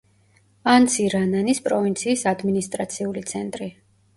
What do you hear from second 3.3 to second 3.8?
ცენტრი.